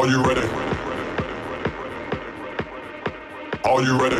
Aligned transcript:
Are 0.00 0.06
you 0.06 0.22
ready? 0.22 0.48
Are 3.64 3.82
you 3.82 4.00
ready? 4.00 4.16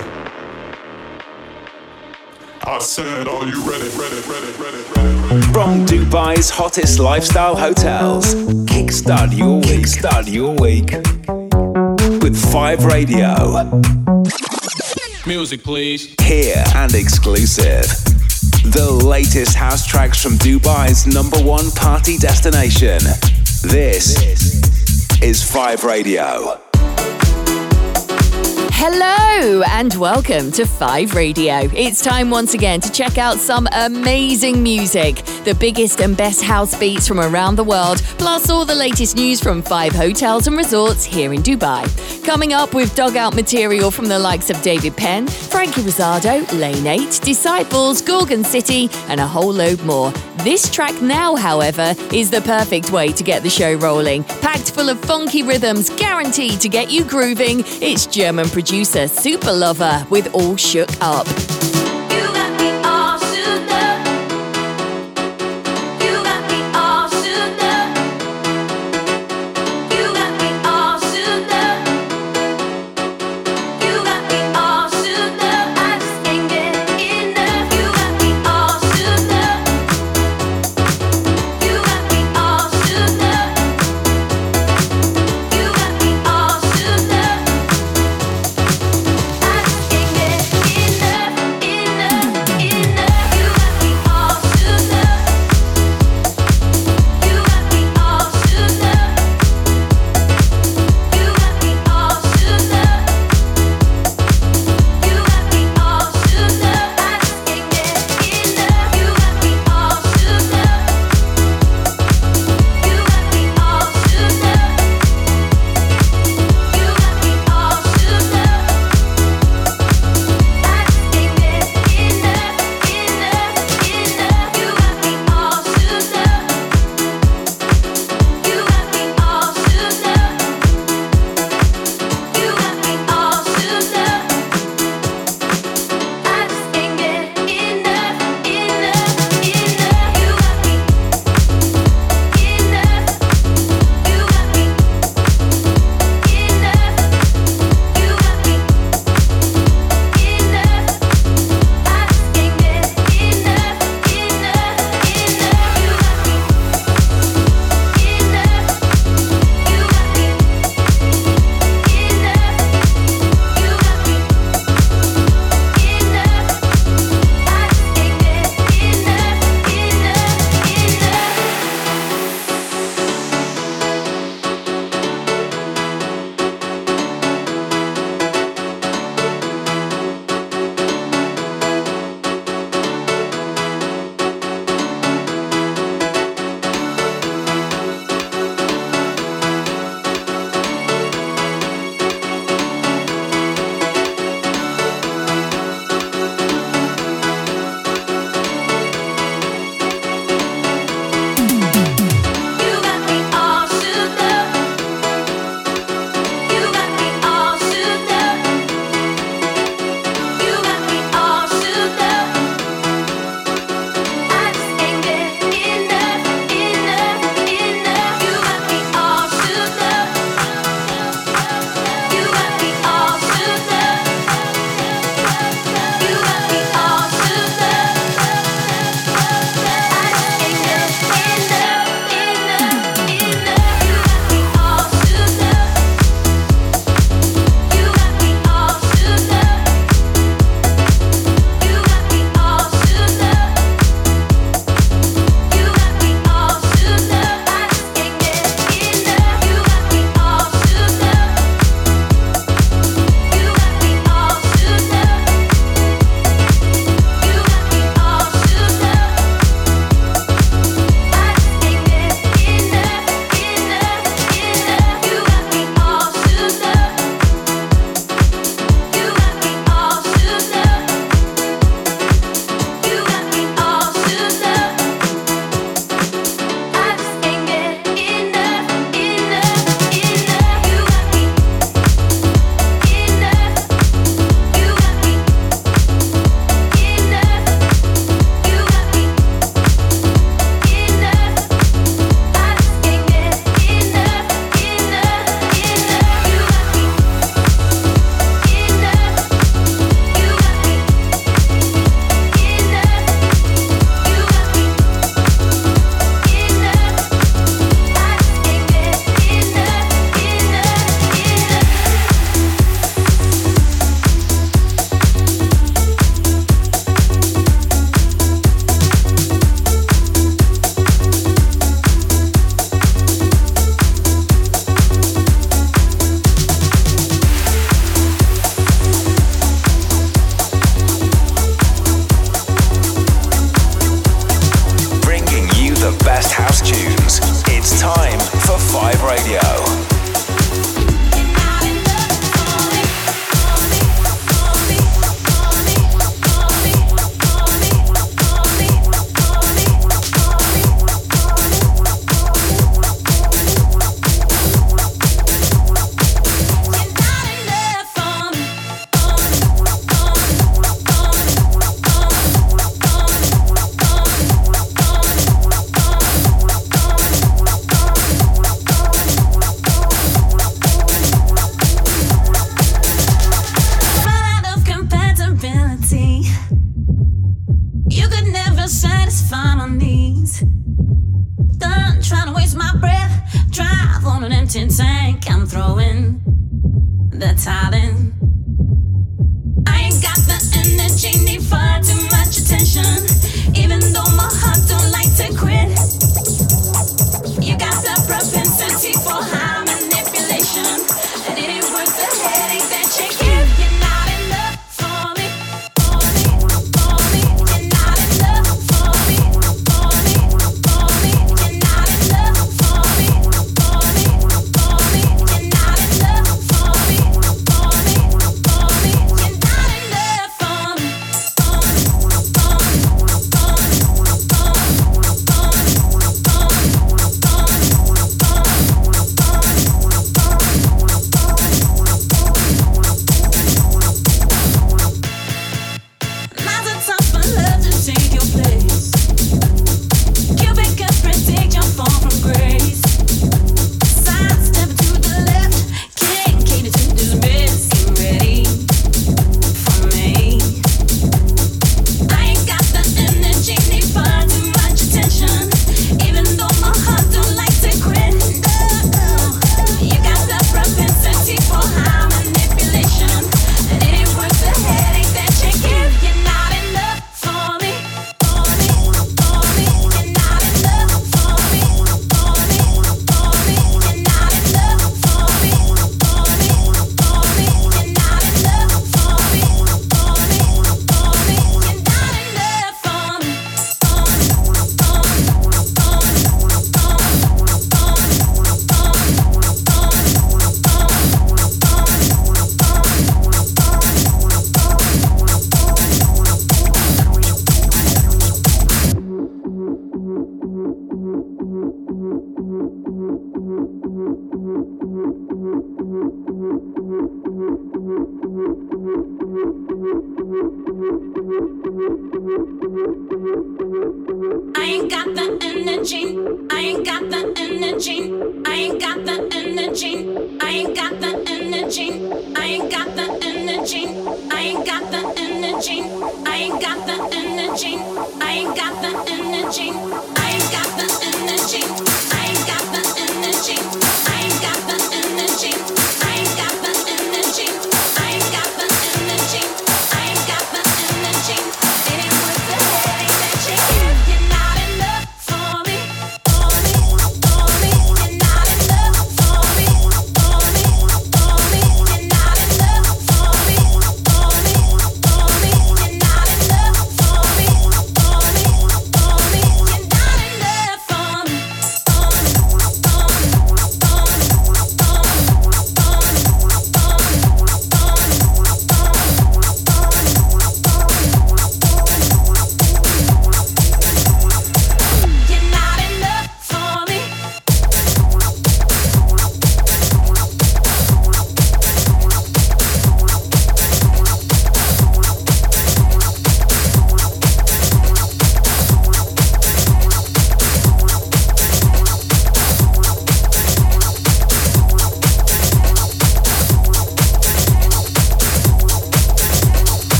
I 2.64 2.78
said, 2.80 3.26
are 3.26 3.46
you 3.46 3.62
ready, 3.62 3.88
ready, 3.96 4.20
ready, 4.28 4.52
ready, 4.60 4.82
ready? 4.92 5.42
From 5.54 5.86
Dubai's 5.86 6.50
hottest 6.50 6.98
lifestyle 6.98 7.56
hotels, 7.56 8.34
kickstart 8.66 9.34
your 9.34 9.60
week. 9.60 9.64
Kickstart 9.64 10.30
your 10.30 10.54
week 10.54 10.90
with 12.22 12.36
Five 12.52 12.84
Radio. 12.84 13.64
Music, 15.26 15.64
please. 15.64 16.14
Here 16.20 16.62
and 16.74 16.94
exclusive. 16.94 17.86
The 18.70 19.00
latest 19.02 19.56
house 19.56 19.86
tracks 19.86 20.22
from 20.22 20.32
Dubai's 20.32 21.06
number 21.06 21.38
one 21.42 21.70
party 21.70 22.18
destination. 22.18 22.98
This 23.62 24.59
is 25.22 25.42
Five 25.42 25.84
Radio. 25.84 26.69
Hello 28.82 29.62
and 29.72 29.92
welcome 29.96 30.50
to 30.52 30.64
5 30.64 31.14
Radio. 31.14 31.68
It's 31.74 32.02
time 32.02 32.30
once 32.30 32.54
again 32.54 32.80
to 32.80 32.90
check 32.90 33.18
out 33.18 33.36
some 33.36 33.68
amazing 33.72 34.62
music, 34.62 35.16
the 35.44 35.54
biggest 35.60 36.00
and 36.00 36.16
best 36.16 36.42
house 36.42 36.74
beats 36.78 37.06
from 37.06 37.20
around 37.20 37.56
the 37.56 37.64
world, 37.64 37.98
plus 38.16 38.48
all 38.48 38.64
the 38.64 38.74
latest 38.74 39.16
news 39.16 39.38
from 39.38 39.60
5 39.60 39.92
hotels 39.92 40.46
and 40.46 40.56
resorts 40.56 41.04
here 41.04 41.34
in 41.34 41.42
Dubai. 41.42 41.84
Coming 42.24 42.54
up 42.54 42.72
with 42.72 42.94
dug 42.94 43.18
out 43.18 43.34
material 43.34 43.90
from 43.90 44.06
the 44.06 44.18
likes 44.18 44.48
of 44.48 44.62
David 44.62 44.96
Penn, 44.96 45.26
Frankie 45.26 45.82
Rosado, 45.82 46.50
Lane 46.58 46.86
8, 46.86 47.20
Disciples, 47.22 48.00
Gorgon 48.00 48.44
City, 48.44 48.88
and 49.08 49.20
a 49.20 49.26
whole 49.26 49.52
load 49.52 49.82
more. 49.82 50.10
This 50.38 50.70
track 50.70 51.02
now, 51.02 51.36
however, 51.36 51.94
is 52.14 52.30
the 52.30 52.40
perfect 52.40 52.92
way 52.92 53.12
to 53.12 53.22
get 53.22 53.42
the 53.42 53.50
show 53.50 53.74
rolling. 53.74 54.24
Packed 54.24 54.70
full 54.70 54.88
of 54.88 54.98
funky 55.00 55.42
rhythms, 55.42 55.90
guaranteed 55.90 56.62
to 56.62 56.70
get 56.70 56.90
you 56.90 57.04
grooving. 57.04 57.62
It's 57.82 58.06
German 58.06 58.48
producer 58.48 58.69
Superlover 58.70 60.08
with 60.10 60.32
All 60.32 60.56
Shook 60.56 60.90
Up. 61.00 61.26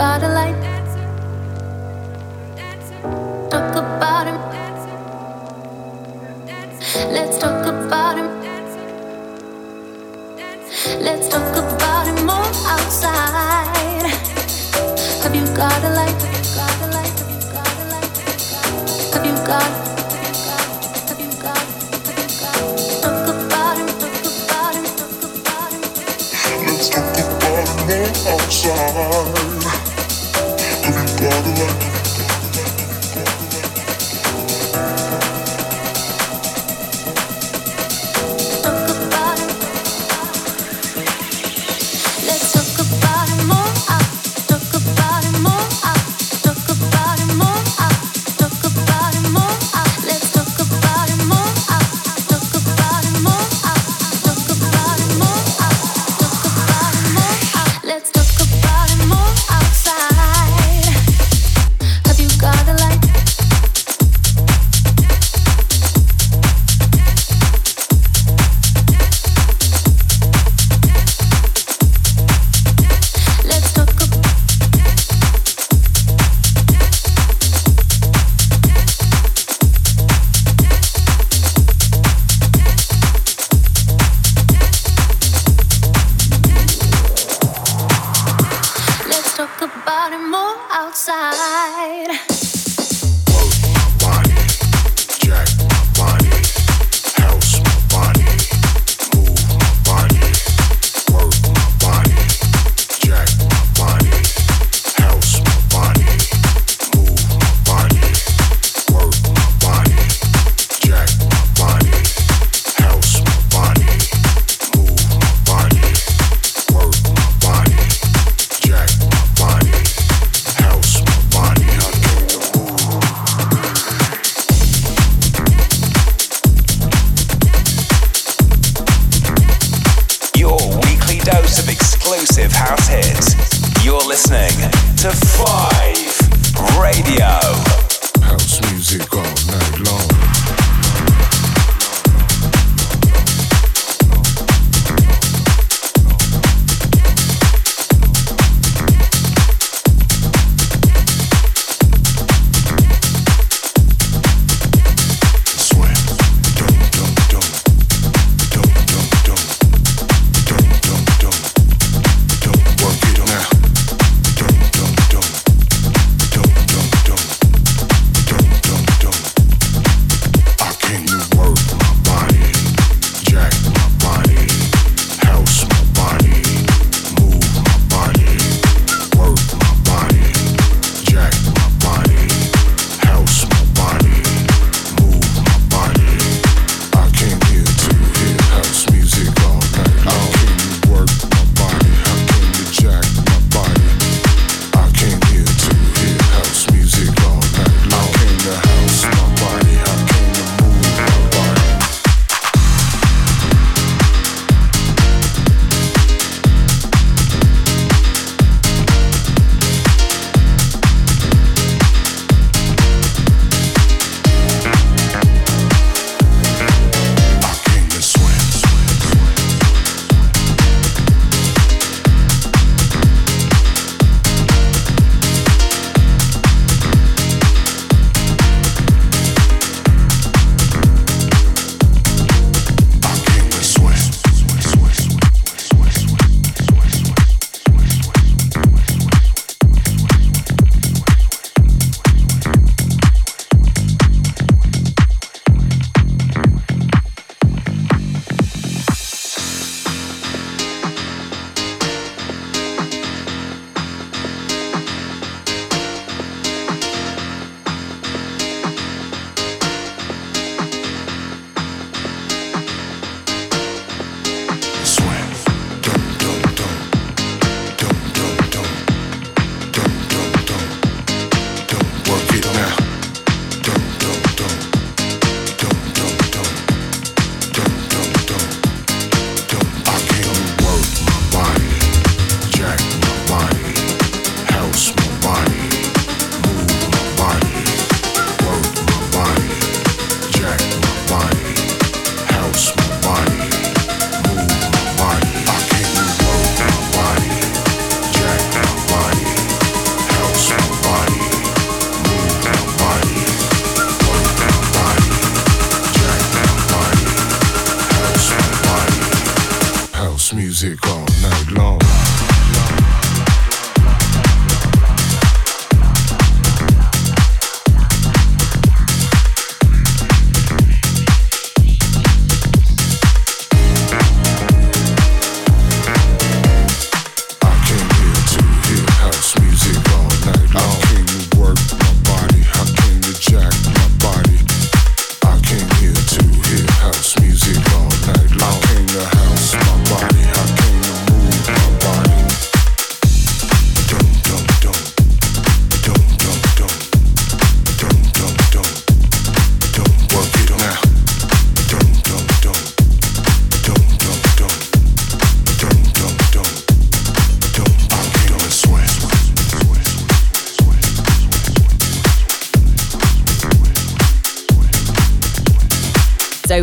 Other 0.00 0.28
life. 0.28 0.39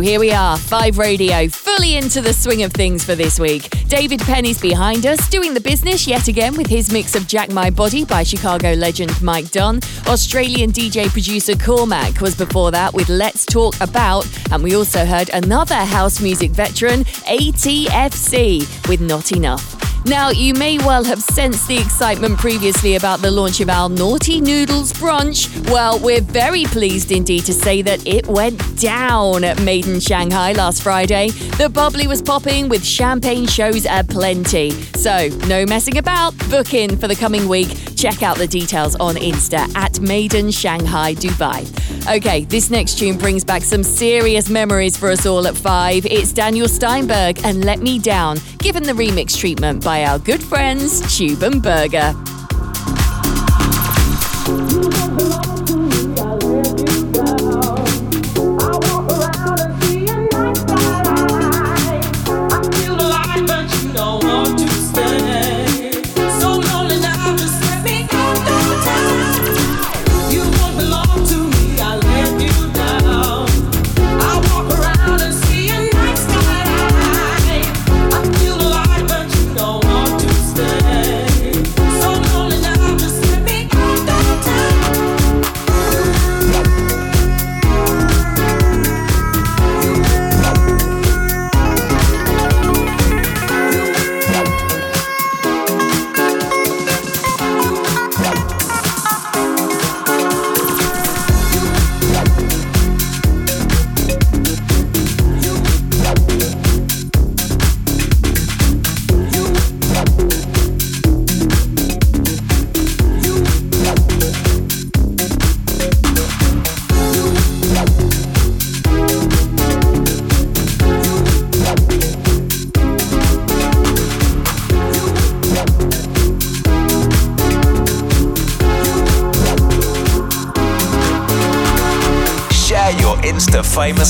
Here 0.08 0.20
we 0.20 0.32
are, 0.32 0.56
5 0.56 0.96
Radio, 0.96 1.48
fully 1.48 1.96
into 1.96 2.22
the 2.22 2.32
swing 2.32 2.62
of 2.62 2.72
things 2.72 3.04
for 3.04 3.14
this 3.14 3.38
week. 3.38 3.68
David 3.88 4.20
Penny's 4.20 4.58
behind 4.58 5.04
us, 5.04 5.28
doing 5.28 5.52
the 5.52 5.60
business 5.60 6.06
yet 6.06 6.28
again 6.28 6.56
with 6.56 6.66
his 6.66 6.90
mix 6.90 7.14
of 7.14 7.26
Jack 7.26 7.50
My 7.50 7.68
Body 7.68 8.06
by 8.06 8.22
Chicago 8.22 8.72
legend 8.72 9.12
Mike 9.20 9.50
Dunn. 9.50 9.80
Australian 10.06 10.72
DJ 10.72 11.10
producer 11.10 11.54
Cormac 11.54 12.22
was 12.22 12.34
before 12.34 12.70
that 12.70 12.94
with 12.94 13.10
Let's 13.10 13.44
Talk 13.44 13.78
About, 13.82 14.26
and 14.50 14.62
we 14.62 14.74
also 14.74 15.04
heard 15.04 15.28
another 15.34 15.74
house 15.74 16.22
music 16.22 16.52
veteran, 16.52 17.04
ATFC, 17.04 18.88
with 18.88 19.02
Not 19.02 19.32
Enough. 19.32 19.77
Now, 20.04 20.30
you 20.30 20.54
may 20.54 20.78
well 20.78 21.04
have 21.04 21.20
sensed 21.20 21.68
the 21.68 21.76
excitement 21.76 22.38
previously 22.38 22.94
about 22.94 23.20
the 23.20 23.30
launch 23.30 23.60
of 23.60 23.68
our 23.68 23.88
Naughty 23.88 24.40
Noodles 24.40 24.92
brunch. 24.94 25.48
Well, 25.70 25.98
we're 25.98 26.22
very 26.22 26.64
pleased 26.64 27.12
indeed 27.12 27.44
to 27.44 27.52
say 27.52 27.82
that 27.82 28.06
it 28.06 28.26
went 28.26 28.80
down 28.80 29.44
at 29.44 29.60
Maiden 29.62 30.00
Shanghai 30.00 30.52
last 30.52 30.82
Friday. 30.82 31.30
The 31.58 31.68
bubbly 31.68 32.06
was 32.06 32.22
popping 32.22 32.68
with 32.68 32.84
champagne 32.84 33.46
shows 33.46 33.86
aplenty. 33.86 34.70
So, 34.70 35.28
no 35.46 35.66
messing 35.66 35.98
about. 35.98 36.36
Book 36.48 36.72
in 36.72 36.96
for 36.96 37.08
the 37.08 37.16
coming 37.16 37.48
week. 37.48 37.68
Check 37.96 38.22
out 38.22 38.38
the 38.38 38.46
details 38.46 38.94
on 38.96 39.16
Insta 39.16 39.74
at 39.74 40.00
Maiden 40.00 40.50
Shanghai 40.50 41.14
Dubai. 41.14 41.66
Okay, 42.16 42.44
this 42.44 42.70
next 42.70 42.98
tune 42.98 43.18
brings 43.18 43.44
back 43.44 43.62
some 43.62 43.82
serious 43.82 44.48
memories 44.48 44.96
for 44.96 45.10
us 45.10 45.26
all 45.26 45.46
at 45.46 45.56
five. 45.56 46.06
It's 46.06 46.32
Daniel 46.32 46.68
Steinberg 46.68 47.44
and 47.44 47.64
Let 47.64 47.80
Me 47.80 47.98
Down, 47.98 48.38
given 48.58 48.84
the 48.84 48.92
remix 48.92 49.36
treatment 49.36 49.82
by 49.88 50.04
our 50.04 50.18
good 50.18 50.42
friends 50.42 51.00
Tube 51.16 51.42
and 51.42 51.62
Berger. 51.62 52.14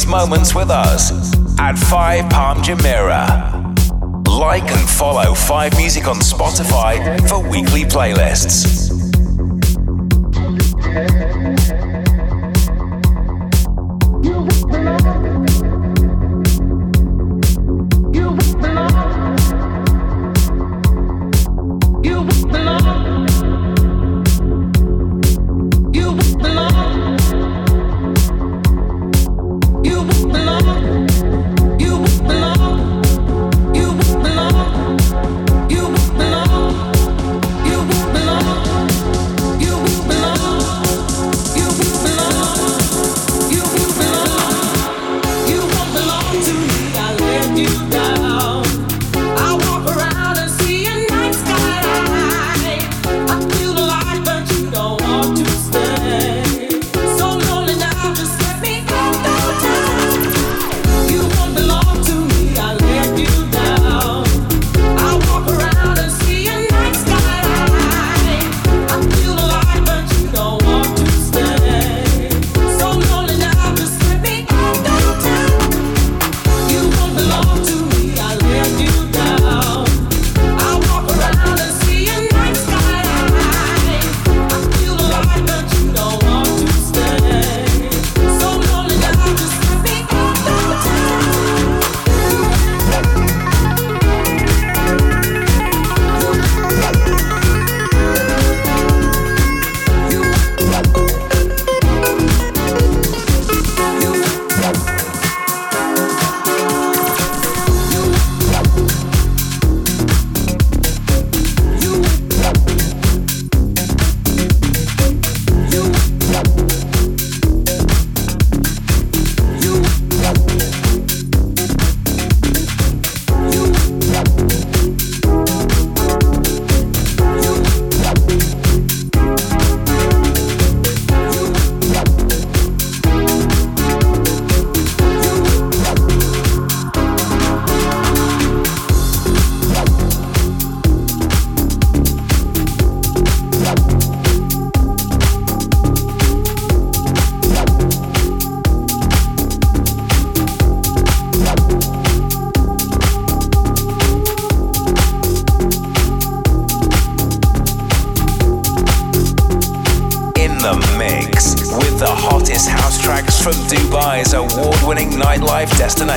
Moments 0.08 0.54
with 0.54 0.70
us 0.70 1.12
at 1.58 1.78
5 1.78 2.30
Palm 2.30 2.58
Jumeirah. 2.62 2.97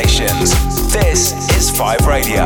Destinations. 0.01 0.93
This 0.93 1.33
is 1.57 1.77
5 1.77 2.07
Radio. 2.07 2.43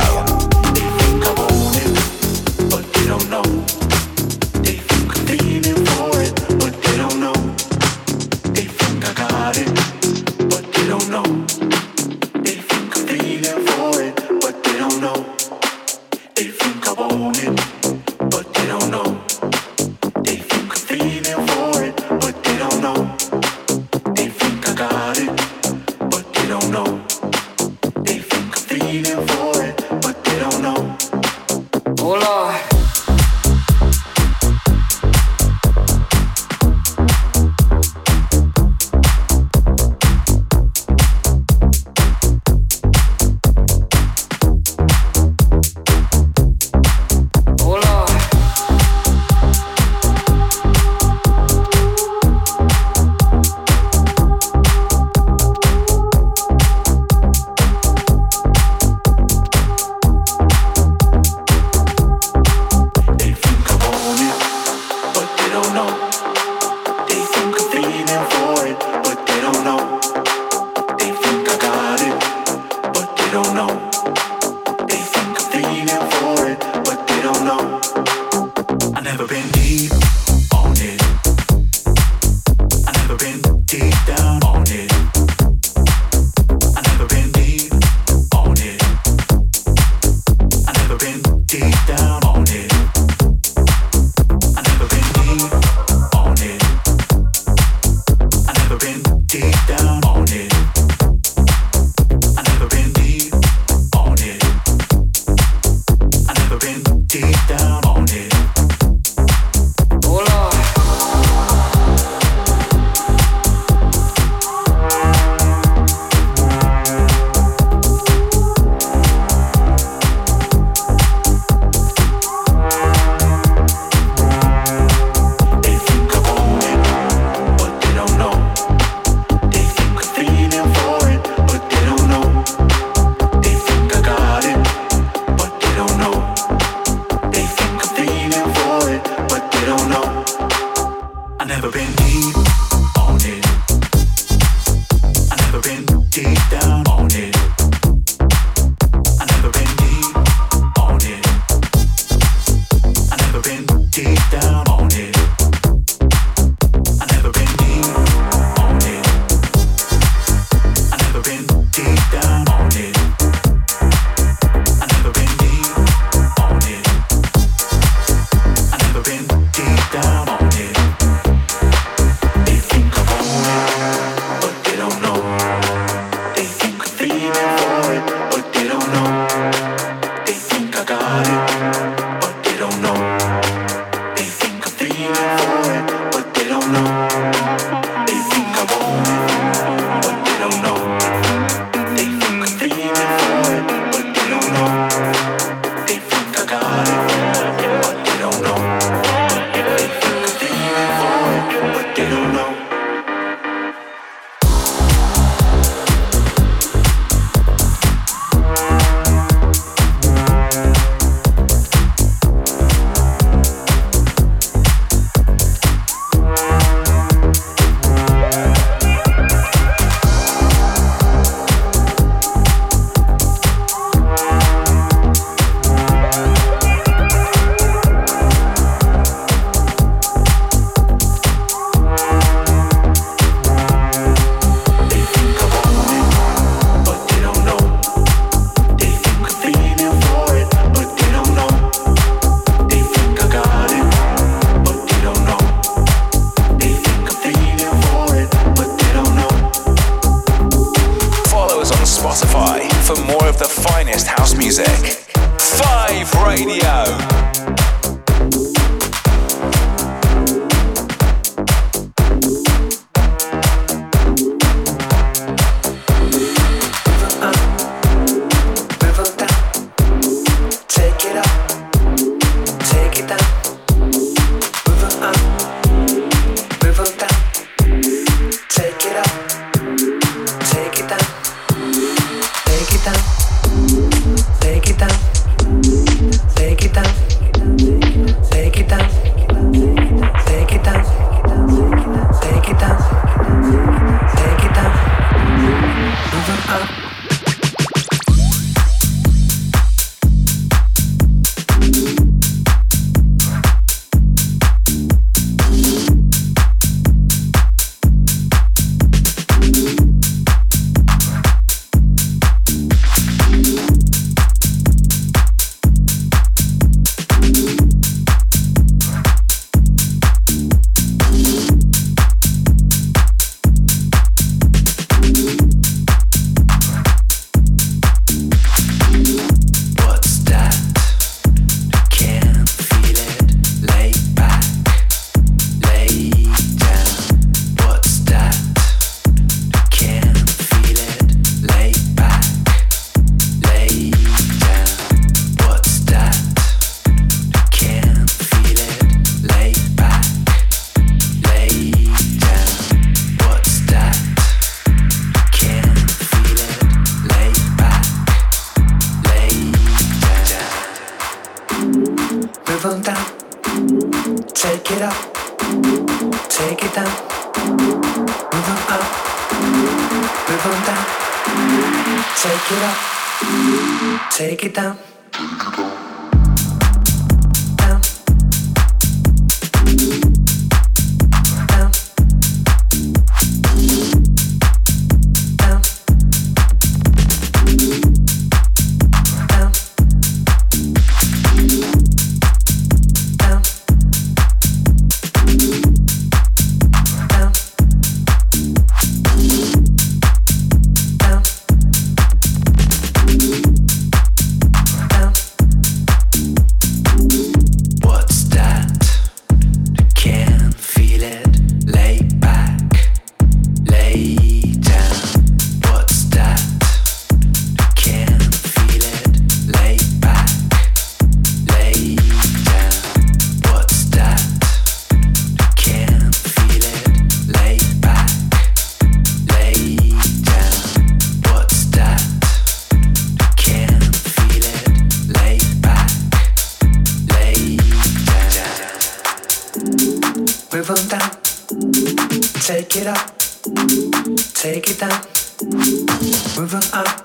Move 445.42 446.54
on 446.54 446.62
up, 446.72 447.04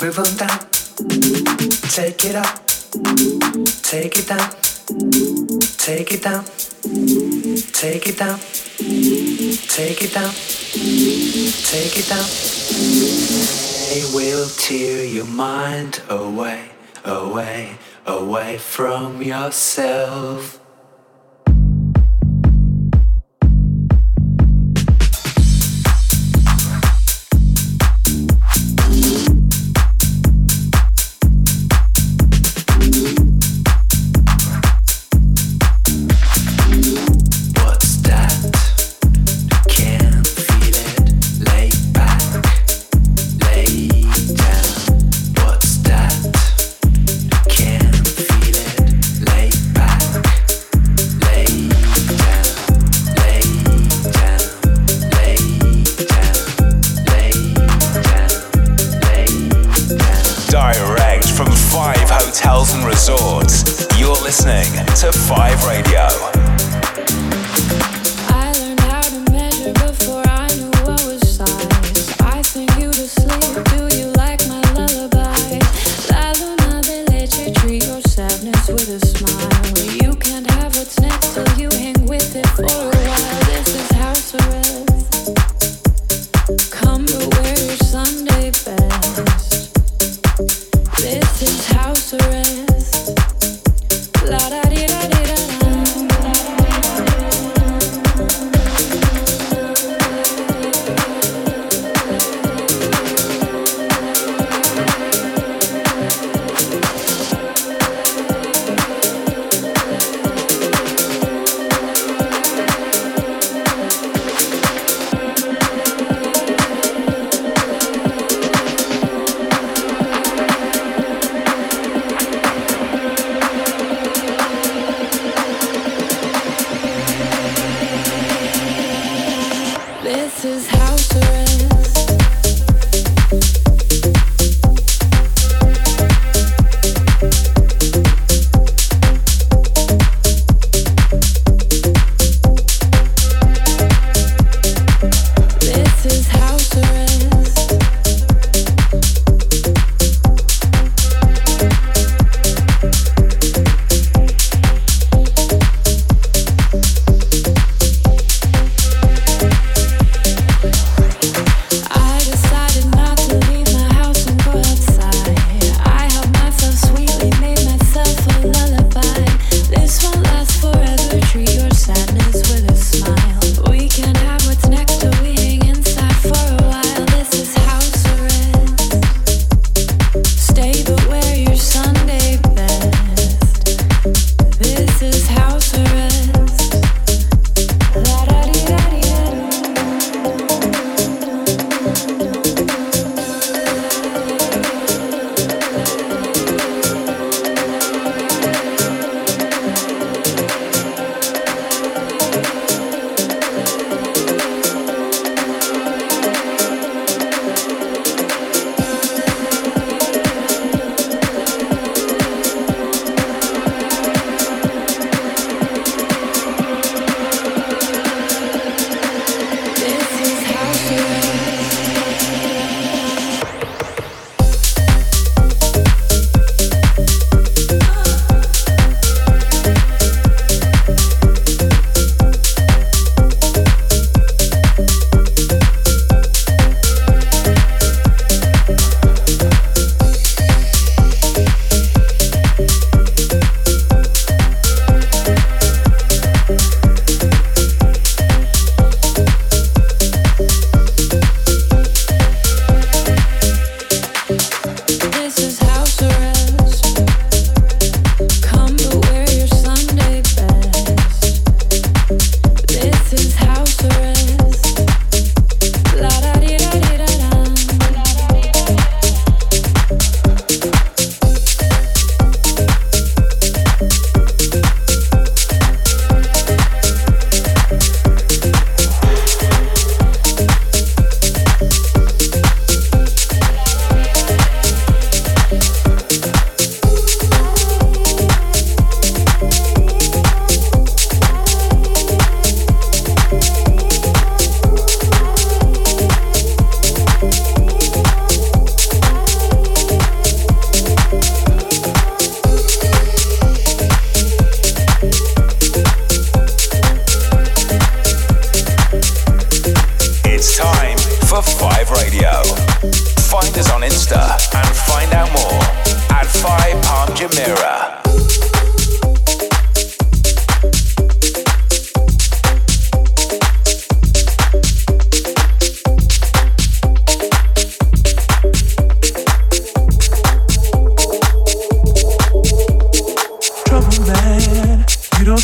move 0.00 0.18
on 0.18 0.36
down. 0.36 0.58
Take 1.90 2.24
it 2.24 2.34
up, 2.34 2.66
take 3.82 4.18
it 4.18 4.26
down. 4.26 4.50
Take 5.76 6.12
it 6.12 6.22
down, 6.22 6.44
take 7.82 8.06
it 8.06 8.16
down. 8.16 8.38
Take 9.68 10.02
it 10.02 10.14
down, 10.14 10.32
take 11.68 11.98
it 11.98 12.08
down. 12.08 12.26
It 13.92 14.14
will 14.14 14.48
tear 14.48 15.04
your 15.04 15.26
mind 15.26 16.00
away, 16.08 16.70
away, 17.04 17.76
away 18.06 18.56
from 18.56 19.20
yourself. 19.20 20.63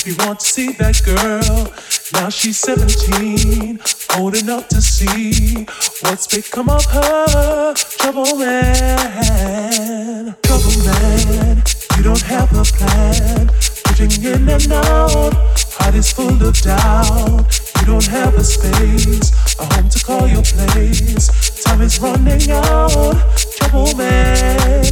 if 0.00 0.06
you 0.06 0.26
want 0.26 0.40
to 0.40 0.46
see 0.46 0.72
that 0.72 0.96
girl. 1.04 1.72
Now 2.14 2.30
she's 2.30 2.58
17, 2.58 3.80
old 4.18 4.34
enough 4.34 4.68
to 4.68 4.80
see 4.80 5.66
what's 6.00 6.26
become 6.26 6.70
of 6.70 6.84
her. 6.86 7.74
Trouble 7.74 8.38
man, 8.38 10.34
trouble 10.42 10.84
man. 10.84 11.62
You 11.96 12.02
don't 12.02 12.22
have 12.22 12.50
a 12.56 12.64
plan. 12.64 13.50
Putting 13.84 14.24
in 14.24 14.48
and 14.48 14.72
out, 14.72 15.34
heart 15.76 15.94
is 15.94 16.12
full 16.12 16.40
of 16.48 16.56
doubt. 16.62 17.60
You 17.80 17.86
don't 17.86 18.06
have 18.06 18.34
a 18.36 18.44
space, 18.44 19.32
a 19.58 19.64
home 19.74 19.88
to 19.90 20.04
call 20.04 20.26
your 20.26 20.42
place. 20.42 21.28
Time 21.62 21.82
is 21.82 22.00
running 22.00 22.50
out, 22.50 23.16
trouble 23.58 23.94
man. 23.96 24.84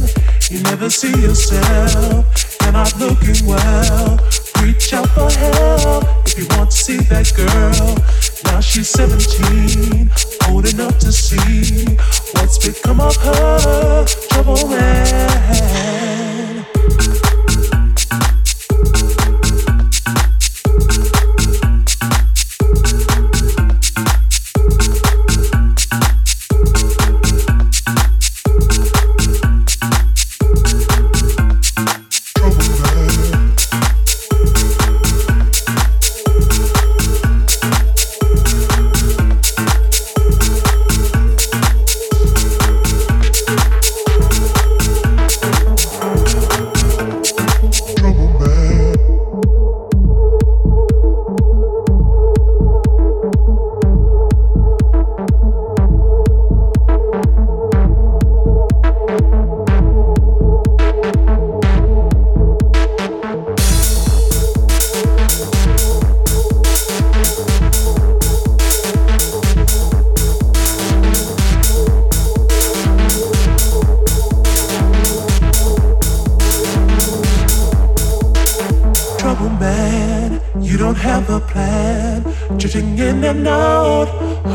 You 0.51 0.61
never 0.63 0.89
see 0.89 1.13
yourself, 1.21 2.57
you're 2.61 2.71
not 2.71 2.95
looking 2.99 3.45
well. 3.47 4.19
Reach 4.61 4.93
out 4.93 5.07
for 5.09 5.29
help 5.29 6.03
if 6.25 6.37
you 6.37 6.45
want 6.57 6.71
to 6.71 6.77
see 6.77 6.97
that 6.97 7.31
girl. 7.35 7.97
Now 8.45 8.59
she's 8.59 8.89
17, 8.89 10.09
old 10.49 10.65
enough 10.73 10.97
to 10.99 11.11
see 11.11 11.95
what's 12.33 12.57
become 12.57 12.99
of 12.99 13.15
her. 13.17 14.05
Trouble 14.29 14.67
man. 14.69 16.19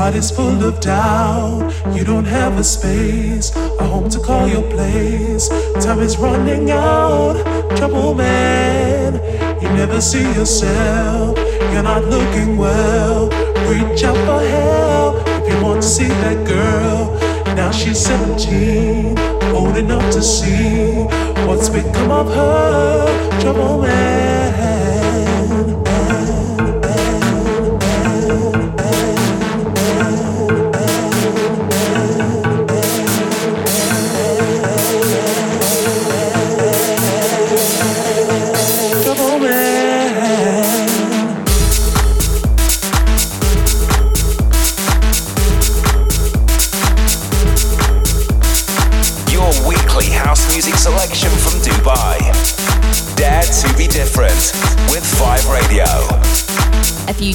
Heart 0.05 0.17
is 0.17 0.31
full 0.31 0.63
of 0.63 0.81
doubt. 0.81 1.73
You 1.97 2.05
don't 2.05 2.27
have 2.27 2.59
a 2.59 2.65
space, 2.65 3.57
a 3.57 3.85
home 3.85 4.09
to 4.11 4.21
call 4.21 4.47
your 4.47 4.63
place. 4.71 5.49
Time 5.85 6.01
is 6.01 6.19
running 6.19 6.71
out, 6.71 7.37
trouble 7.77 8.15
man. 8.15 9.15
You 9.63 9.69
never 9.71 10.01
see 10.01 10.27
yourself, 10.35 11.39
you're 11.73 11.83
not 11.83 12.05
looking 12.05 12.59
well. 12.59 13.31
Reach 13.71 14.05
out 14.05 14.21
for 14.29 14.41
help 14.57 15.15
if 15.39 15.45
you 15.51 15.63
want 15.65 15.83
to 15.83 15.89
see 15.89 16.09
that 16.25 16.47
girl. 16.47 17.01
Now 17.57 17.71
she's 17.71 17.99
17, 17.99 19.19
old 19.55 19.77
enough 19.77 20.07
to 20.13 20.23
see 20.23 21.05
what's 21.47 21.71
become 21.71 22.11
of 22.11 22.29
her. 22.35 23.41
Trouble 23.41 23.83
man. 23.83 24.64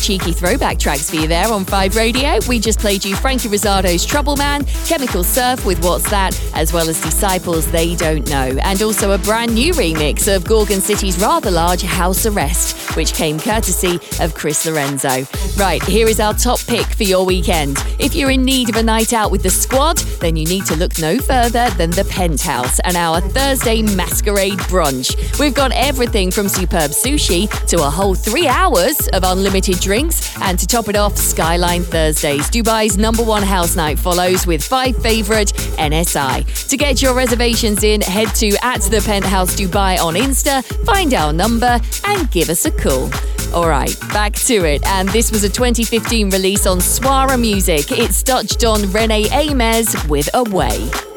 Cheeky 0.10 0.32
throwback 0.32 0.80
tracks 0.80 1.08
for 1.08 1.18
you 1.18 1.28
there 1.28 1.48
on 1.54 1.64
5 1.64 1.96
Radio. 1.96 2.40
We 2.48 2.60
just 2.60 2.80
played 2.80 3.06
you 3.06 3.16
Frankie 3.16 3.48
Rossado's 3.48 4.04
Trouble 4.04 4.36
Man, 4.38 4.66
Chemical 4.88 5.24
Surf 5.24 5.64
with 5.68 5.84
What's 5.84 6.10
That, 6.10 6.36
as 6.56 6.74
well 6.74 6.90
as 6.90 7.00
Disciples 7.00 7.72
They 7.72 7.96
Don't 7.96 8.28
Know, 8.28 8.58
and 8.64 8.82
also 8.82 9.12
a 9.12 9.20
brand 9.20 9.54
new 9.54 9.72
remix 9.74 10.36
of 10.36 10.46
Gorgon 10.46 10.82
City's 10.82 11.20
rather 11.20 11.52
large 11.52 11.84
House 11.84 12.26
Arrest, 12.26 12.76
which 12.96 13.14
came 13.14 13.40
courtesy 13.40 14.00
of 14.20 14.34
Chris 14.34 14.66
Lorenzo. 14.66 15.26
Right, 15.58 15.84
here 15.84 16.08
is 16.08 16.20
our 16.20 16.34
top 16.34 16.60
pick 16.68 16.86
for 16.86 17.04
your 17.04 17.26
weekend. 17.26 17.78
If 18.00 18.16
you're 18.16 18.32
in 18.32 18.44
need 18.44 18.70
of 18.70 18.76
a 18.76 18.84
night 18.84 19.14
out 19.14 19.32
with 19.32 19.44
the 19.44 19.50
squad, 19.50 19.98
then 20.20 20.36
you 20.36 20.46
need 20.46 20.66
to 20.68 20.76
look 20.76 21.00
no 21.00 21.20
further 21.20 21.70
than 21.72 21.92
the 21.92 22.06
Penthouse 22.06 22.80
and 22.82 22.96
our 22.96 23.22
Thursday 23.22 23.82
masquerade 23.82 24.60
brunch. 24.70 25.40
We've 25.40 25.54
got 25.54 25.72
everything 25.74 26.32
from 26.32 26.48
superb 26.48 26.92
sushi 26.92 27.50
to 27.68 27.78
a 27.78 27.90
whole 27.90 28.16
three 28.16 28.48
hours 28.48 29.08
of 29.10 29.24
unlimited 29.24 29.80
drinks. 29.80 30.38
And 30.42 30.58
to 30.60 30.68
top 30.68 30.88
it 30.88 30.96
off, 30.96 31.18
Skyline 31.18 31.84
Thursdays, 31.84 32.50
Dubai's 32.50 32.98
number 32.98 33.24
one 33.24 33.44
house 33.44 33.76
night 33.76 34.00
follows 34.00 34.46
with 34.48 34.64
five 34.64 34.96
favourite 34.98 35.54
NSI. 35.78 36.70
To 36.70 36.78
get 36.78 37.02
your 37.02 37.14
reservations 37.14 37.84
in, 37.84 38.02
head 38.02 38.34
to 38.36 38.56
at 38.62 38.82
the 38.82 39.02
Penthouse 39.02 39.56
Dubai 39.56 40.00
on 40.00 40.16
Insta, 40.16 40.64
find 40.86 41.14
our 41.14 41.34
number, 41.34 41.80
and 42.06 42.32
give 42.32 42.50
us 42.50 42.66
a 42.66 42.72
call. 42.80 43.10
Alright, 43.54 44.00
back 44.14 44.34
to 44.34 44.66
it. 44.66 44.86
And 44.88 45.10
this 45.10 45.32
was 45.32 45.44
a 45.44 45.50
2015 45.50 46.30
release 46.30 46.66
on 46.68 46.80
Swara 46.80 47.40
Music. 47.40 47.92
It's 47.92 48.22
Dutch 48.24 48.58
Don 48.58 48.92
Rene 48.92 49.24
Amesz 49.26 50.08
with 50.08 50.30
Away. 50.34 51.09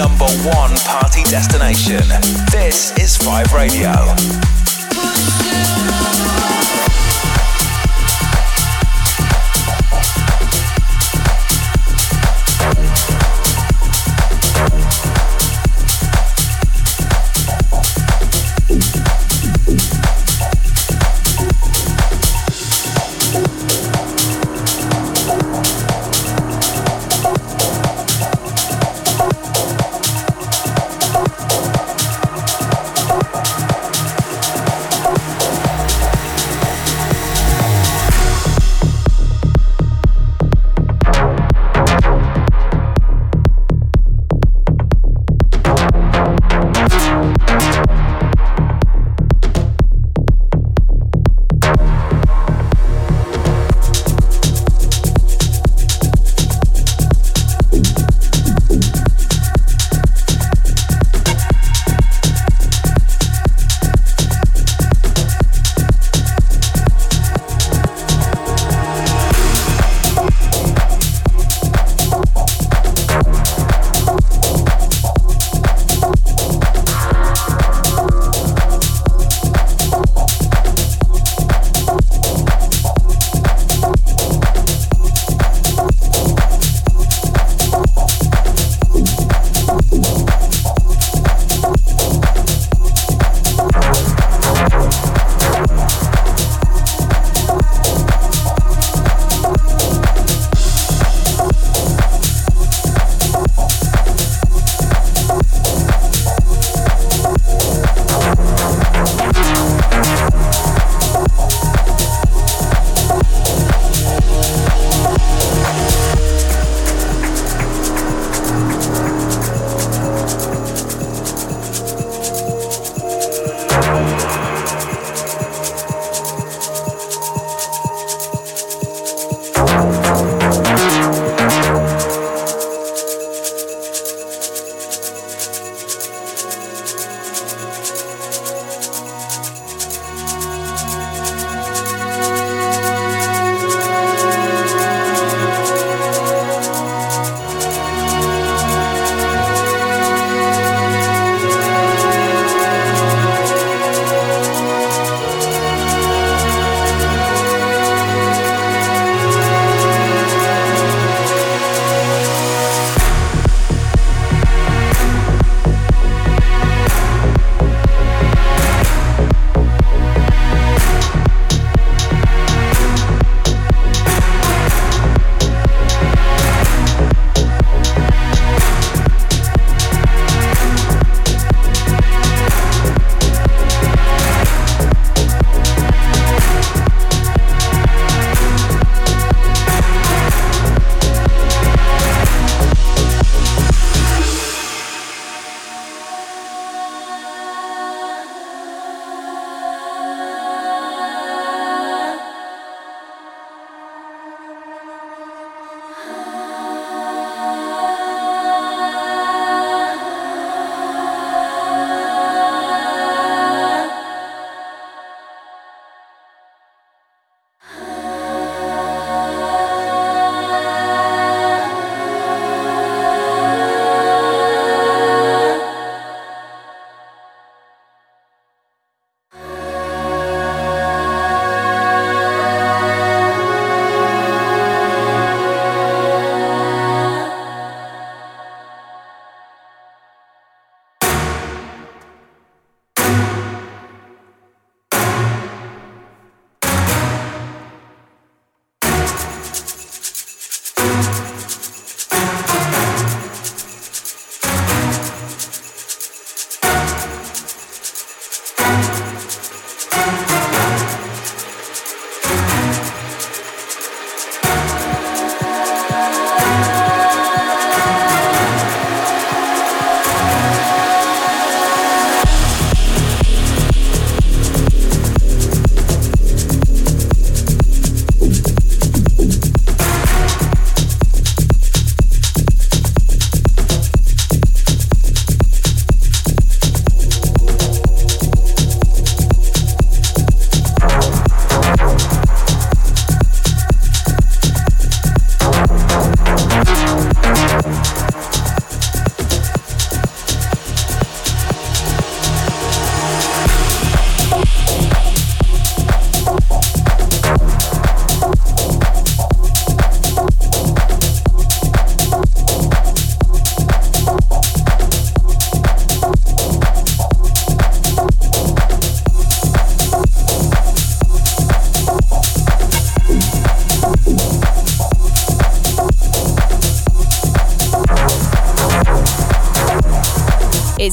Number 0.00 0.24
one 0.56 0.74
party 0.86 1.22
destination. 1.24 2.08
This 2.50 2.90
is 2.96 3.18
5 3.18 3.52
Radio. 3.52 4.59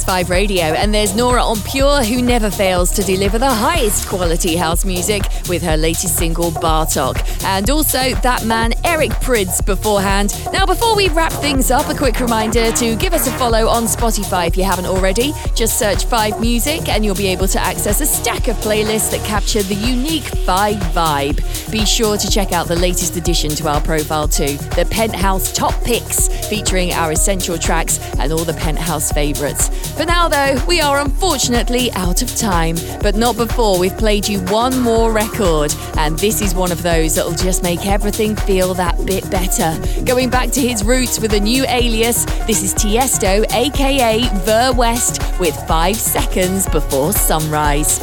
5 0.08 0.30
Radio, 0.30 0.64
and 0.64 0.94
there's 0.94 1.14
Nora 1.14 1.46
En 1.52 1.58
Pure 1.64 2.06
who 2.06 2.22
never 2.22 2.50
fails 2.50 2.92
to 2.92 3.04
deliver 3.04 3.38
the 3.38 3.54
highest 3.54 4.08
quality 4.08 4.56
house 4.56 4.86
music 4.86 5.22
with 5.50 5.62
her 5.62 5.76
latest 5.76 6.16
single 6.16 6.50
Bartok. 6.50 7.44
And 7.44 7.70
also 7.70 8.14
that 8.22 8.46
man 8.46 8.74
Eric 8.86 9.12
Prydz 9.20 9.66
beforehand. 9.66 10.34
Now, 10.54 10.66
before 10.66 10.96
we 10.96 11.10
wrap 11.10 11.34
things 11.34 11.72
up, 11.72 11.90
a 11.90 11.94
quick 11.94 12.22
reminder 12.22 12.72
to 12.72 12.96
give 12.96 13.12
us 13.12 13.28
a 13.28 13.32
follow 13.32 13.68
on 13.68 13.84
Spotify 13.84 14.48
if 14.48 14.56
you 14.56 14.64
haven't 14.64 14.86
already. 14.86 15.34
Just 15.56 15.78
search 15.78 16.06
5 16.06 16.40
Music 16.40 16.88
and 16.88 17.04
you'll 17.04 17.14
be 17.14 17.28
able 17.28 17.50
to 17.50 17.60
access 17.60 18.00
a 18.00 18.06
stack 18.06 18.48
of 18.48 18.56
playlists 18.58 19.12
that 19.12 19.26
capture 19.26 19.62
the 19.62 19.76
unique 19.76 20.24
5 20.24 20.76
vibe. 20.78 21.70
Be 21.70 21.86
sure 21.86 22.16
to 22.16 22.32
check 22.32 22.54
out 22.54 22.70
the 22.70 22.78
latest 22.78 23.18
addition 23.18 23.50
to 23.50 23.68
our 23.68 23.82
profile 23.82 24.30
too, 24.30 24.56
the 24.78 24.88
Penthouse 24.90 25.52
Top 25.52 25.74
Picks, 25.84 26.30
featuring 26.48 26.94
our 26.94 27.12
essential 27.12 27.58
tracks 27.58 28.00
and 28.20 28.32
all 28.32 28.46
the 28.46 28.54
Penthouse 28.54 29.12
favourites. 29.12 29.70
For 29.98 30.06
now, 30.06 30.28
though, 30.28 30.64
we 30.68 30.80
are 30.80 31.00
unfortunately 31.00 31.92
out 31.94 32.22
of 32.22 32.36
time, 32.36 32.76
but 33.02 33.16
not 33.16 33.36
before 33.36 33.80
we've 33.80 33.98
played 33.98 34.30
you 34.30 34.40
one 34.42 34.80
more 34.80 35.12
record, 35.12 35.74
and 35.98 36.20
this 36.20 36.40
is 36.40 36.54
one 36.54 36.72
of 36.72 36.84
those 36.84 37.16
that'll 37.16 37.32
just 37.32 37.64
make 37.64 37.88
everything 37.88 38.36
feel 38.36 38.76
that 38.76 39.04
bit 39.08 39.28
better. 39.32 39.76
Going 40.04 40.30
back 40.30 40.52
to 40.52 40.62
his 40.62 40.84
roots 40.84 41.20
with 41.20 41.34
a 41.34 41.40
new 41.40 41.66
alias, 41.68 42.26
this 42.46 42.62
is 42.62 42.76
Tiesto, 42.76 43.44
aka 43.52 44.30
Ver 44.46 44.72
West, 44.74 45.20
with 45.40 45.56
five 45.68 45.96
seconds 45.96 46.70
before 46.70 47.12
sunrise. 47.12 48.00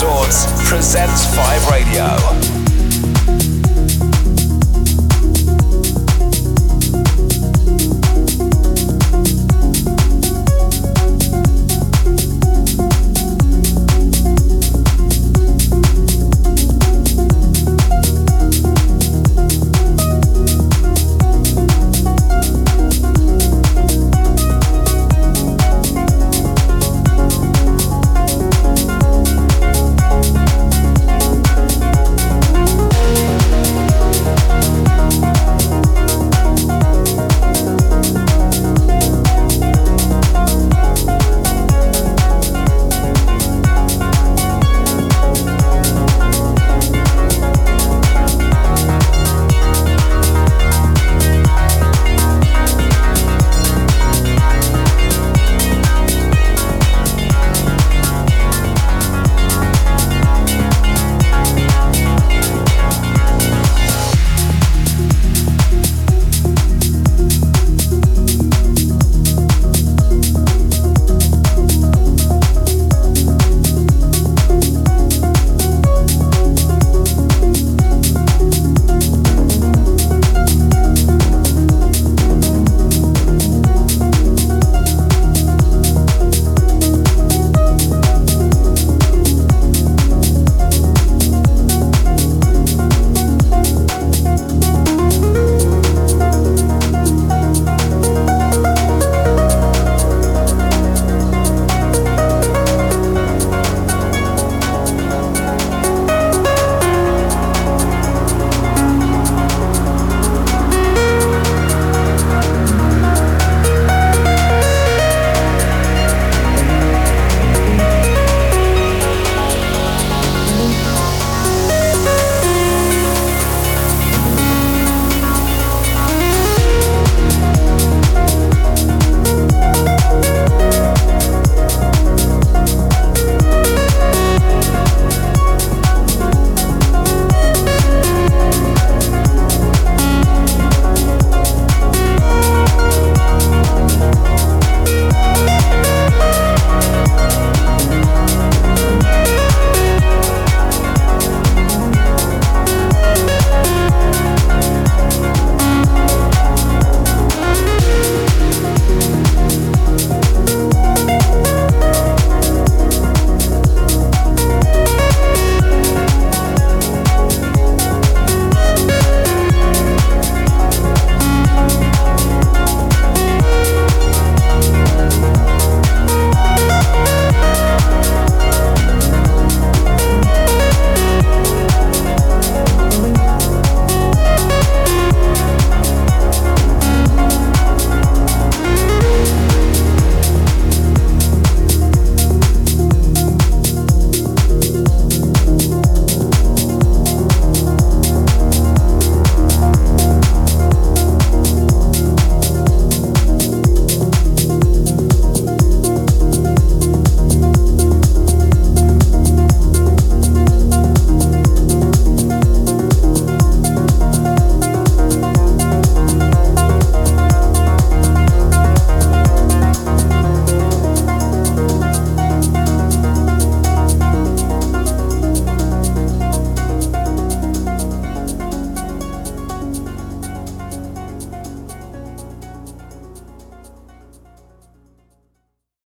Resorts 0.00 0.46
presents 0.68 1.26
5 1.34 1.70
Radio. 1.72 2.47